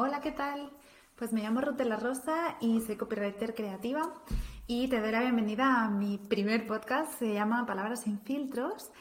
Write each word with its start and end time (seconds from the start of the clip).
Hola, 0.00 0.20
¿qué 0.20 0.30
tal? 0.30 0.70
Pues 1.16 1.32
me 1.32 1.42
llamo 1.42 1.60
Ruth 1.60 1.74
de 1.74 1.84
la 1.84 1.96
Rosa 1.96 2.56
y 2.60 2.80
soy 2.82 2.94
copywriter 2.94 3.52
creativa 3.52 4.14
y 4.68 4.86
te 4.86 5.00
doy 5.00 5.10
la 5.10 5.22
bienvenida 5.22 5.82
a 5.82 5.90
mi 5.90 6.18
primer 6.18 6.68
podcast, 6.68 7.18
se 7.18 7.34
llama 7.34 7.66
Palabras 7.66 8.02
sin 8.02 8.20
filtros. 8.20 8.92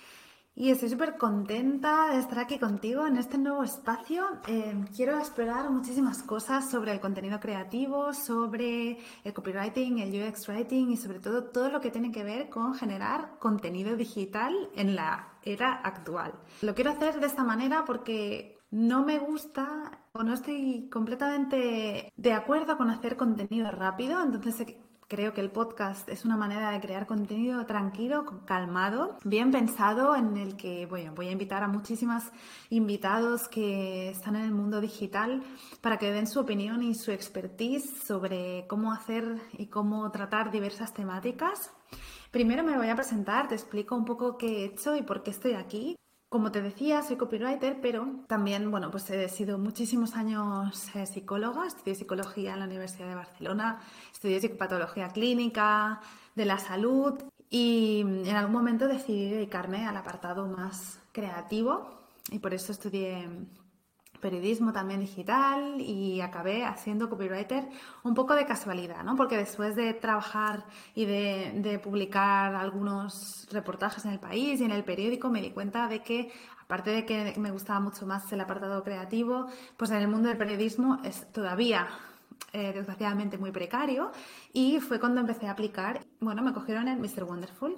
Y 0.55 0.71
estoy 0.71 0.89
súper 0.89 1.17
contenta 1.17 2.09
de 2.13 2.19
estar 2.19 2.39
aquí 2.39 2.57
contigo 2.57 3.05
en 3.05 3.17
este 3.17 3.37
nuevo 3.37 3.61
espacio. 3.61 4.25
Eh, 4.47 4.73
quiero 4.95 5.19
explorar 5.19 5.69
muchísimas 5.69 6.23
cosas 6.23 6.67
sobre 6.67 6.93
el 6.93 6.99
contenido 6.99 7.39
creativo, 7.39 8.11
sobre 8.15 8.97
el 9.23 9.33
copywriting, 9.35 9.99
el 9.99 10.29
UX 10.29 10.49
writing 10.49 10.89
y 10.89 10.97
sobre 10.97 11.19
todo 11.19 11.43
todo 11.43 11.69
lo 11.69 11.79
que 11.79 11.91
tiene 11.91 12.11
que 12.11 12.23
ver 12.23 12.49
con 12.49 12.73
generar 12.73 13.37
contenido 13.37 13.95
digital 13.95 14.71
en 14.75 14.95
la 14.95 15.37
era 15.43 15.73
actual. 15.73 16.33
Lo 16.63 16.73
quiero 16.73 16.89
hacer 16.89 17.19
de 17.19 17.27
esta 17.27 17.43
manera 17.43 17.85
porque 17.85 18.57
no 18.71 19.05
me 19.05 19.17
gusta 19.19 19.99
no 20.23 20.33
estoy 20.33 20.89
completamente 20.91 22.11
de 22.15 22.33
acuerdo 22.33 22.77
con 22.77 22.89
hacer 22.89 23.17
contenido 23.17 23.71
rápido, 23.71 24.21
entonces 24.23 24.75
creo 25.07 25.33
que 25.33 25.41
el 25.41 25.51
podcast 25.51 26.07
es 26.09 26.25
una 26.25 26.35
manera 26.35 26.71
de 26.71 26.81
crear 26.81 27.07
contenido 27.07 27.65
tranquilo, 27.65 28.43
calmado, 28.45 29.17
bien 29.23 29.51
pensado, 29.51 30.15
en 30.15 30.35
el 30.37 30.57
que 30.57 30.85
voy 30.85 31.27
a 31.27 31.31
invitar 31.31 31.63
a 31.63 31.67
muchísimos 31.67 32.23
invitados 32.69 33.47
que 33.47 34.09
están 34.09 34.35
en 34.35 34.43
el 34.43 34.51
mundo 34.51 34.81
digital 34.81 35.43
para 35.81 35.97
que 35.97 36.11
den 36.11 36.27
su 36.27 36.39
opinión 36.39 36.83
y 36.83 36.93
su 36.93 37.11
expertise 37.11 38.03
sobre 38.05 38.65
cómo 38.67 38.91
hacer 38.91 39.41
y 39.53 39.67
cómo 39.67 40.11
tratar 40.11 40.51
diversas 40.51 40.93
temáticas. 40.93 41.71
Primero 42.31 42.63
me 42.63 42.77
voy 42.77 42.89
a 42.89 42.95
presentar, 42.95 43.47
te 43.47 43.55
explico 43.55 43.95
un 43.95 44.03
poco 44.03 44.37
qué 44.37 44.47
he 44.47 44.65
hecho 44.65 44.95
y 44.95 45.03
por 45.03 45.23
qué 45.23 45.31
estoy 45.31 45.53
aquí. 45.53 45.95
Como 46.29 46.51
te 46.51 46.61
decía, 46.61 47.03
soy 47.03 47.15
copywriter, 47.15 47.79
pero 47.81 48.05
también, 48.27 48.69
bueno, 48.69 48.91
pues 48.91 49.09
he 49.11 49.29
sido 49.29 49.57
muchísimos 49.57 50.15
años 50.15 50.93
eh, 50.93 51.05
psicóloga, 51.05 51.65
estudié 51.67 51.95
psicología 51.95 52.53
en 52.53 52.59
la 52.59 52.65
Universidad 52.65 53.07
de 53.07 53.15
Barcelona, 53.15 53.79
estudié 54.11 54.41
psicopatología 54.41 55.07
clínica, 55.09 56.01
de 56.37 56.45
la 56.45 56.59
salud. 56.59 57.13
Y 57.49 58.01
en 58.01 58.35
algún 58.35 58.53
momento 58.53 58.87
decidí 58.87 59.29
dedicarme 59.29 59.87
al 59.87 59.95
apartado 59.95 60.47
más 60.47 60.99
creativo 61.13 61.97
y 62.29 62.39
por 62.39 62.53
eso 62.53 62.71
estudié 62.73 63.27
periodismo 64.21 64.73
también 64.73 64.99
digital 64.99 65.79
y 65.79 66.21
acabé 66.21 66.65
haciendo 66.65 67.09
copywriter 67.09 67.67
un 68.03 68.13
poco 68.13 68.35
de 68.35 68.45
casualidad, 68.45 69.03
¿no? 69.03 69.15
Porque 69.15 69.37
después 69.37 69.75
de 69.75 69.93
trabajar 69.93 70.65
y 70.95 71.05
de, 71.05 71.79
publicar 71.83 72.55
algunos 72.55 73.47
reportajes 73.51 74.05
en 74.05 74.11
el 74.11 74.19
país 74.19 74.59
y 74.59 74.63
en 74.63 74.71
el 74.71 74.83
periódico 74.83 75.29
me 75.29 75.41
di 75.41 75.51
cuenta 75.51 75.87
de 75.87 76.01
que 76.01 76.31
aparte 76.61 76.91
de 76.91 77.05
que 77.05 77.33
me 77.37 77.51
gustaba 77.51 77.79
mucho 77.79 78.05
más 78.05 78.31
el 78.33 78.41
apartado 78.41 78.83
creativo, 78.83 79.47
pues 79.77 79.91
en 79.91 79.97
el 79.97 80.07
mundo 80.07 80.27
del 80.29 80.37
periodismo 80.37 80.99
es 81.03 81.31
todavía 81.31 81.87
eh, 82.53 82.71
desgraciadamente 82.73 83.37
muy 83.37 83.51
precario 83.51 84.11
y 84.53 84.79
fue 84.79 84.99
cuando 84.99 85.21
empecé 85.21 85.47
a 85.47 85.51
aplicar, 85.51 86.05
bueno, 86.19 86.41
me 86.41 86.53
cogieron 86.53 86.87
en 86.87 87.01
Mr. 87.01 87.23
Wonderful. 87.23 87.77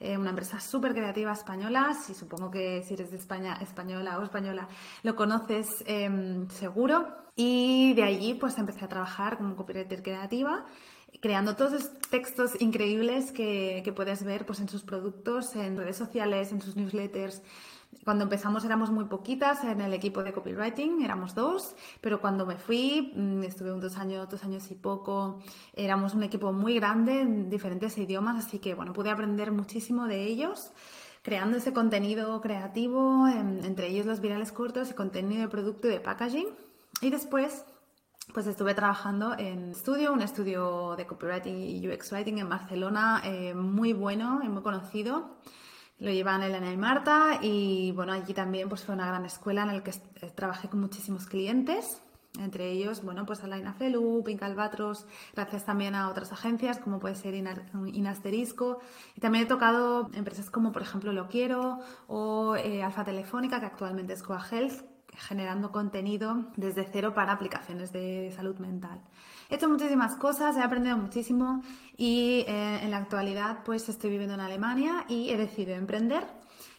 Eh, 0.00 0.16
una 0.16 0.30
empresa 0.30 0.60
súper 0.60 0.92
creativa 0.92 1.32
española, 1.32 1.92
si 1.94 2.14
supongo 2.14 2.50
que 2.50 2.82
si 2.82 2.94
eres 2.94 3.10
de 3.10 3.16
España, 3.16 3.58
española 3.60 4.18
o 4.18 4.22
española, 4.22 4.68
lo 5.02 5.16
conoces 5.16 5.66
em, 5.86 6.48
seguro. 6.50 7.08
Y 7.34 7.94
de 7.94 8.02
allí 8.02 8.34
pues 8.34 8.58
empecé 8.58 8.84
a 8.84 8.88
trabajar 8.88 9.38
como 9.38 9.56
copywriter 9.56 10.02
creativa 10.02 10.66
creando 11.20 11.56
todos 11.56 11.72
esos 11.72 11.98
textos 12.10 12.60
increíbles 12.60 13.32
que, 13.32 13.80
que, 13.84 13.92
puedes 13.92 14.22
ver 14.24 14.46
pues, 14.46 14.60
en 14.60 14.68
sus 14.68 14.82
productos, 14.82 15.56
en 15.56 15.76
redes 15.76 15.96
sociales, 15.96 16.52
en 16.52 16.60
sus 16.60 16.76
newsletters, 16.76 17.42
cuando 18.04 18.24
empezamos 18.24 18.64
éramos 18.64 18.90
muy 18.90 19.04
poquitas 19.04 19.64
en 19.64 19.80
el 19.80 19.92
equipo 19.92 20.22
de 20.22 20.32
copywriting, 20.32 21.02
éramos 21.02 21.34
dos, 21.34 21.74
pero 22.00 22.20
cuando 22.20 22.46
me 22.46 22.56
fui, 22.56 23.12
mm, 23.14 23.42
estuve 23.42 23.72
un 23.72 23.80
dos 23.80 23.96
años, 23.98 24.28
dos 24.30 24.44
años 24.44 24.70
y 24.70 24.74
poco, 24.74 25.40
éramos 25.74 26.14
un 26.14 26.22
equipo 26.22 26.52
muy 26.52 26.74
grande 26.74 27.20
en 27.20 27.50
diferentes 27.50 27.98
idiomas, 27.98 28.46
así 28.46 28.58
que 28.58 28.74
bueno, 28.74 28.92
pude 28.92 29.10
aprender 29.10 29.52
muchísimo 29.52 30.06
de 30.06 30.24
ellos 30.24 30.72
creando 31.22 31.58
ese 31.58 31.74
contenido 31.74 32.40
creativo, 32.40 33.28
entre 33.28 33.88
ellos 33.88 34.06
los 34.06 34.20
virales 34.20 34.50
cortos 34.50 34.90
y 34.90 34.94
contenido 34.94 35.42
de 35.42 35.48
producto 35.48 35.86
y 35.88 35.90
de 35.90 36.00
packaging. 36.00 36.48
Y 37.02 37.10
después, 37.10 37.66
pues 38.32 38.46
estuve 38.46 38.74
trabajando 38.74 39.34
en 39.36 39.72
estudio, 39.72 40.12
un 40.12 40.22
estudio 40.22 40.94
de 40.96 41.06
copywriting 41.06 41.58
y 41.58 41.86
UX 41.86 42.12
writing 42.12 42.38
en 42.38 42.48
Barcelona, 42.48 43.20
eh, 43.24 43.54
muy 43.54 43.92
bueno 43.92 44.40
y 44.42 44.48
muy 44.48 44.62
conocido. 44.62 45.36
Lo 46.00 46.10
llevan 46.10 46.42
Elena 46.42 46.72
y 46.72 46.76
Marta 46.76 47.38
y 47.42 47.90
bueno, 47.92 48.12
allí 48.12 48.32
también 48.32 48.68
pues 48.68 48.84
fue 48.84 48.94
una 48.94 49.06
gran 49.06 49.24
escuela 49.24 49.62
en 49.62 49.68
la 49.68 49.82
que 49.82 49.90
eh, 49.90 50.30
trabajé 50.34 50.68
con 50.68 50.80
muchísimos 50.80 51.26
clientes, 51.26 52.00
entre 52.38 52.70
ellos, 52.70 53.02
bueno, 53.02 53.26
pues 53.26 53.42
Alaina 53.44 53.72
Felu, 53.72 54.22
Pink 54.24 54.42
Albatros, 54.42 55.06
gracias 55.34 55.64
también 55.64 55.94
a 55.94 56.08
otras 56.08 56.32
agencias 56.32 56.78
como 56.78 56.98
puede 56.98 57.14
ser 57.14 57.34
Inasterisco. 57.34 58.80
Y 59.14 59.20
también 59.20 59.44
he 59.44 59.48
tocado 59.48 60.10
empresas 60.14 60.50
como 60.50 60.72
por 60.72 60.82
ejemplo 60.82 61.12
Lo 61.12 61.28
Quiero 61.28 61.80
o 62.06 62.56
eh, 62.56 62.82
Alfa 62.82 63.04
Telefónica, 63.04 63.60
que 63.60 63.66
actualmente 63.66 64.12
es 64.12 64.22
Coa 64.22 64.44
Health, 64.50 64.84
generando 65.16 65.72
contenido 65.72 66.46
desde 66.56 66.88
cero 66.90 67.12
para 67.14 67.32
aplicaciones 67.32 67.92
de 67.92 68.32
salud 68.34 68.56
mental. 68.58 69.00
He 69.50 69.56
hecho 69.56 69.68
muchísimas 69.68 70.14
cosas, 70.16 70.56
he 70.56 70.62
aprendido 70.62 70.96
muchísimo 70.96 71.62
y 71.96 72.44
eh, 72.46 72.80
en 72.82 72.90
la 72.90 72.98
actualidad 72.98 73.64
pues 73.64 73.88
estoy 73.88 74.10
viviendo 74.10 74.34
en 74.34 74.40
Alemania 74.40 75.04
y 75.08 75.30
he 75.30 75.36
decidido 75.36 75.74
emprender 75.74 76.24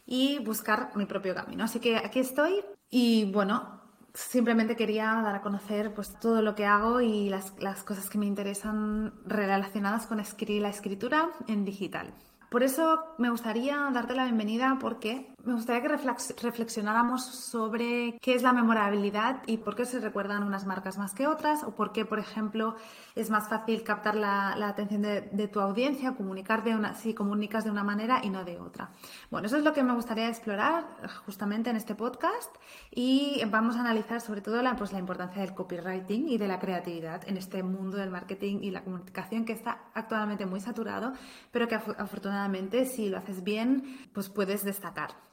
y 0.05 0.39
buscar 0.39 0.91
mi 0.95 1.05
propio 1.05 1.35
camino. 1.35 1.63
Así 1.63 1.79
que 1.79 1.97
aquí 1.97 2.19
estoy 2.19 2.63
y 2.89 3.31
bueno, 3.31 3.78
simplemente 4.19 4.75
quería 4.75 5.05
dar 5.23 5.35
a 5.35 5.41
conocer 5.41 5.93
pues 5.93 6.19
todo 6.19 6.41
lo 6.41 6.55
que 6.55 6.65
hago 6.65 7.01
y 7.01 7.29
las, 7.29 7.53
las 7.59 7.83
cosas 7.83 8.09
que 8.09 8.17
me 8.17 8.25
interesan 8.25 9.13
relacionadas 9.25 10.07
con 10.07 10.19
escribir 10.19 10.61
la 10.61 10.69
escritura 10.69 11.29
en 11.47 11.65
digital. 11.65 12.13
Por 12.49 12.63
eso 12.63 13.03
me 13.19 13.29
gustaría 13.29 13.89
darte 13.93 14.15
la 14.15 14.23
bienvenida 14.23 14.77
porque 14.81 15.27
me 15.49 15.55
gustaría 15.55 15.81
que 15.81 16.43
reflexionáramos 16.43 17.25
sobre 17.25 18.19
qué 18.21 18.35
es 18.35 18.43
la 18.43 18.53
memorabilidad 18.53 19.41
y 19.47 19.57
por 19.57 19.75
qué 19.75 19.85
se 19.85 19.99
recuerdan 19.99 20.43
unas 20.43 20.67
marcas 20.67 20.99
más 20.99 21.15
que 21.15 21.25
otras 21.25 21.63
o 21.63 21.71
por 21.71 21.91
qué, 21.91 22.05
por 22.05 22.19
ejemplo, 22.19 22.75
es 23.15 23.31
más 23.31 23.49
fácil 23.49 23.83
captar 23.83 24.15
la, 24.15 24.53
atención 24.67 25.01
de, 25.01 25.47
tu 25.51 25.59
audiencia, 25.59 26.13
comunicar 26.13 26.63
de 26.63 26.75
una, 26.75 26.93
si 26.93 27.15
comunicas 27.15 27.63
de 27.63 27.71
una 27.71 27.83
manera 27.83 28.21
y 28.23 28.29
no 28.29 28.45
de 28.45 28.59
otra. 28.59 28.91
Bueno, 29.31 29.47
eso 29.47 29.57
es 29.57 29.63
lo 29.63 29.73
que 29.73 29.81
me 29.81 29.95
gustaría 29.95 30.29
explorar 30.29 30.85
justamente 31.25 31.71
en 31.71 31.77
este 31.77 31.95
podcast 31.95 32.55
y 32.91 33.41
vamos 33.49 33.75
a 33.75 33.79
analizar 33.79 34.21
sobre 34.21 34.41
todo 34.41 34.61
la, 34.61 34.75
pues, 34.75 34.91
la 34.91 34.99
importancia 34.99 35.41
del 35.41 35.55
copywriting 35.55 36.29
y 36.29 36.37
de 36.37 36.47
la 36.47 36.59
creatividad 36.59 37.27
en 37.27 37.37
este 37.37 37.63
mundo 37.63 37.97
del 37.97 38.11
marketing 38.11 38.59
y 38.61 38.69
la 38.69 38.83
comunicación 38.83 39.45
que 39.45 39.53
está 39.53 39.85
actualmente 39.95 40.45
muy 40.45 40.59
saturado, 40.59 41.13
pero 41.51 41.67
que 41.67 41.73
afortunadamente 41.73 42.85
si 42.85 43.09
lo 43.09 43.17
haces 43.17 43.43
bien, 43.43 44.07
pues 44.13 44.29
puedes 44.29 44.63
destacar. 44.63 45.29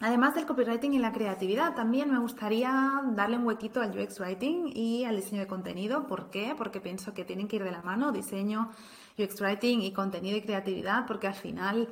Además 0.00 0.34
del 0.34 0.46
copywriting 0.46 0.94
y 0.94 0.98
la 0.98 1.12
creatividad, 1.12 1.74
también 1.74 2.10
me 2.10 2.18
gustaría 2.18 3.02
darle 3.12 3.36
un 3.36 3.46
huequito 3.46 3.80
al 3.80 3.96
UX 3.96 4.18
writing 4.18 4.72
y 4.74 5.04
al 5.04 5.16
diseño 5.16 5.42
de 5.42 5.46
contenido. 5.46 6.06
¿Por 6.06 6.30
qué? 6.30 6.54
Porque 6.56 6.80
pienso 6.80 7.14
que 7.14 7.24
tienen 7.24 7.46
que 7.46 7.56
ir 7.56 7.64
de 7.64 7.70
la 7.70 7.82
mano 7.82 8.10
diseño, 8.10 8.70
UX 9.18 9.40
writing 9.40 9.80
y 9.80 9.92
contenido 9.92 10.36
y 10.36 10.42
creatividad, 10.42 11.06
porque 11.06 11.28
al 11.28 11.34
final 11.34 11.88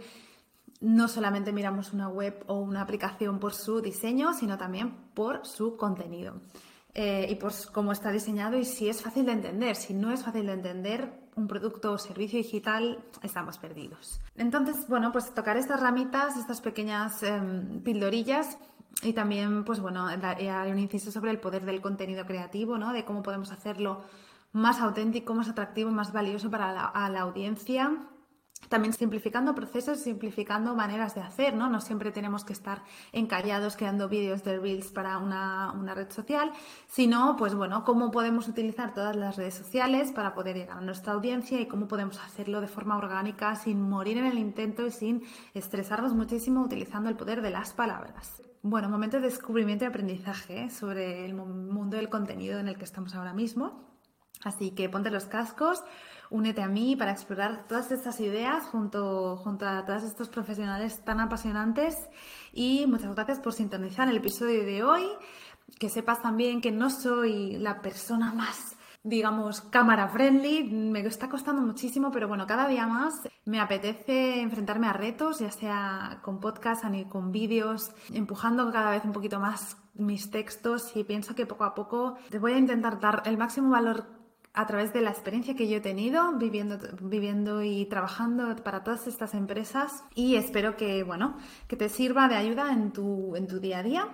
no 0.80 1.08
solamente 1.08 1.52
miramos 1.52 1.92
una 1.92 2.08
web 2.08 2.42
o 2.46 2.54
una 2.54 2.80
aplicación 2.80 3.38
por 3.38 3.52
su 3.54 3.80
diseño, 3.80 4.32
sino 4.32 4.56
también 4.56 4.96
por 5.14 5.46
su 5.46 5.76
contenido. 5.76 6.40
Eh, 6.94 7.28
y 7.30 7.36
por 7.36 7.52
cómo 7.72 7.92
está 7.92 8.10
diseñado 8.10 8.58
y 8.58 8.64
si 8.64 8.88
es 8.88 9.02
fácil 9.02 9.26
de 9.26 9.32
entender. 9.32 9.76
Si 9.76 9.94
no 9.94 10.10
es 10.10 10.24
fácil 10.24 10.46
de 10.46 10.54
entender 10.54 11.19
un 11.36 11.46
producto 11.46 11.92
o 11.92 11.98
servicio 11.98 12.38
digital, 12.38 12.98
estamos 13.22 13.58
perdidos. 13.58 14.20
Entonces, 14.36 14.86
bueno, 14.88 15.12
pues 15.12 15.32
tocar 15.34 15.56
estas 15.56 15.80
ramitas, 15.80 16.36
estas 16.36 16.60
pequeñas 16.60 17.22
em, 17.22 17.80
pildorillas 17.82 18.58
y 19.02 19.12
también, 19.12 19.64
pues 19.64 19.80
bueno, 19.80 20.06
haré 20.06 20.72
un 20.72 20.78
inciso 20.78 21.10
sobre 21.10 21.30
el 21.30 21.38
poder 21.38 21.64
del 21.64 21.80
contenido 21.80 22.26
creativo, 22.26 22.78
¿no? 22.78 22.92
De 22.92 23.04
cómo 23.04 23.22
podemos 23.22 23.52
hacerlo 23.52 24.02
más 24.52 24.80
auténtico, 24.80 25.34
más 25.34 25.48
atractivo, 25.48 25.90
más 25.90 26.12
valioso 26.12 26.50
para 26.50 26.72
la 27.08 27.20
audiencia 27.20 27.96
también 28.68 28.92
simplificando 28.92 29.54
procesos, 29.54 29.98
simplificando 29.98 30.74
maneras 30.74 31.14
de 31.14 31.20
hacer, 31.20 31.54
¿no? 31.54 31.68
No 31.68 31.80
siempre 31.80 32.12
tenemos 32.12 32.44
que 32.44 32.52
estar 32.52 32.82
encallados 33.12 33.76
creando 33.76 34.08
vídeos 34.08 34.44
de 34.44 34.58
Reels 34.58 34.92
para 34.92 35.18
una, 35.18 35.72
red 35.94 36.10
social, 36.10 36.52
sino, 36.86 37.36
pues 37.36 37.54
bueno, 37.54 37.84
cómo 37.84 38.10
podemos 38.10 38.46
utilizar 38.48 38.94
todas 38.94 39.16
las 39.16 39.36
redes 39.36 39.54
sociales 39.54 40.12
para 40.12 40.34
poder 40.34 40.56
llegar 40.56 40.78
a 40.78 40.82
nuestra 40.82 41.14
audiencia 41.14 41.60
y 41.60 41.66
cómo 41.66 41.88
podemos 41.88 42.18
hacerlo 42.20 42.60
de 42.60 42.68
forma 42.68 42.96
orgánica, 42.96 43.56
sin 43.56 43.82
morir 43.82 44.18
en 44.18 44.26
el 44.26 44.38
intento 44.38 44.86
y 44.86 44.90
sin 44.90 45.22
estresarnos 45.54 46.14
muchísimo 46.14 46.62
utilizando 46.62 47.08
el 47.08 47.16
poder 47.16 47.42
de 47.42 47.50
las 47.50 47.72
palabras. 47.72 48.40
Bueno, 48.62 48.88
momento 48.88 49.16
de 49.18 49.26
descubrimiento 49.26 49.84
y 49.84 49.88
aprendizaje 49.88 50.70
sobre 50.70 51.24
el 51.24 51.34
mundo 51.34 51.96
del 51.96 52.08
contenido 52.10 52.60
en 52.60 52.68
el 52.68 52.76
que 52.76 52.84
estamos 52.84 53.14
ahora 53.14 53.32
mismo. 53.32 53.99
Así 54.42 54.70
que 54.70 54.88
ponte 54.88 55.10
los 55.10 55.26
cascos, 55.26 55.84
únete 56.30 56.62
a 56.62 56.68
mí 56.68 56.96
para 56.96 57.12
explorar 57.12 57.66
todas 57.68 57.90
estas 57.92 58.20
ideas 58.20 58.64
junto, 58.66 59.36
junto 59.36 59.66
a 59.66 59.84
todos 59.84 60.02
estos 60.02 60.28
profesionales 60.28 61.04
tan 61.04 61.20
apasionantes 61.20 61.96
y 62.52 62.86
muchas 62.86 63.14
gracias 63.14 63.38
por 63.40 63.52
sintonizar 63.52 64.08
el 64.08 64.16
episodio 64.16 64.64
de 64.64 64.82
hoy. 64.82 65.06
que 65.78 65.88
sepas 65.88 66.20
también 66.20 66.60
que 66.60 66.72
no 66.72 66.90
soy 66.90 67.56
la 67.58 67.80
persona 67.80 68.32
más 68.32 68.76
digamos, 69.02 69.62
cámara 69.62 70.08
friendly. 70.08 70.64
Me 70.64 71.00
está 71.00 71.28
costando 71.28 71.62
muchísimo, 71.62 72.10
pero 72.10 72.28
bueno, 72.28 72.46
cada 72.46 72.68
día 72.68 72.86
más 72.86 73.14
me 73.44 73.60
apetece 73.60 74.40
enfrentarme 74.40 74.86
a 74.86 74.92
retos, 74.92 75.38
ya 75.38 75.50
sea 75.50 76.20
con 76.22 76.40
podcast, 76.40 76.84
con 77.08 77.32
vídeos, 77.32 77.92
empujando 78.12 78.70
cada 78.70 78.90
vez 78.90 79.04
un 79.04 79.12
poquito 79.12 79.40
más 79.40 79.76
mis 79.94 80.30
textos 80.30 80.94
y 80.96 81.04
pienso 81.04 81.34
que 81.34 81.46
poco 81.46 81.64
a 81.64 81.74
poco 81.74 82.16
te 82.30 82.38
voy 82.38 82.52
a 82.52 82.58
intentar 82.58 83.00
dar 83.00 83.22
el 83.26 83.36
máximo 83.36 83.70
valor 83.70 84.19
a 84.52 84.66
través 84.66 84.92
de 84.92 85.00
la 85.00 85.10
experiencia 85.10 85.54
que 85.54 85.68
yo 85.68 85.76
he 85.76 85.80
tenido 85.80 86.36
viviendo, 86.36 86.78
viviendo 87.00 87.62
y 87.62 87.86
trabajando 87.86 88.54
para 88.56 88.82
todas 88.82 89.06
estas 89.06 89.34
empresas 89.34 90.04
y 90.14 90.34
espero 90.34 90.76
que, 90.76 91.04
bueno, 91.04 91.36
que 91.68 91.76
te 91.76 91.88
sirva 91.88 92.28
de 92.28 92.36
ayuda 92.36 92.72
en 92.72 92.92
tu, 92.92 93.36
en 93.36 93.46
tu 93.46 93.60
día 93.60 93.78
a 93.78 93.82
día. 93.82 94.08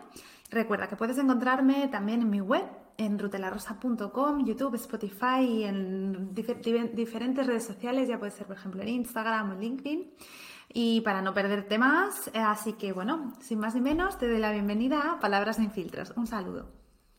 Recuerda 0.51 0.89
que 0.89 0.97
puedes 0.97 1.19
encontrarme 1.19 1.89
también 1.89 2.23
en 2.23 2.31
mi 2.31 2.41
web 2.41 2.65
en 2.99 3.19
rutelarosa.com, 3.19 4.45
YouTube, 4.45 4.75
Spotify 4.77 5.41
y 5.41 5.65
en 5.65 6.35
diferentes 6.35 7.47
redes 7.47 7.65
sociales, 7.65 8.09
ya 8.09 8.19
puede 8.19 8.33
ser 8.33 8.47
por 8.47 8.57
ejemplo 8.57 8.83
en 8.83 8.89
Instagram 8.89 9.51
o 9.51 9.53
en 9.55 9.61
LinkedIn. 9.61 10.11
Y 10.73 11.01
para 11.03 11.23
no 11.23 11.33
perder 11.33 11.69
temas, 11.69 12.31
así 12.35 12.75
que 12.75 12.93
bueno, 12.93 13.33
sin 13.41 13.59
más 13.59 13.75
ni 13.75 13.81
menos, 13.81 14.19
te 14.19 14.29
doy 14.29 14.39
la 14.39 14.53
bienvenida 14.53 15.13
a 15.13 15.21
Palabras 15.21 15.57
sin 15.57 15.71
filtros. 15.71 16.13
Un 16.17 16.27
saludo. 16.27 16.86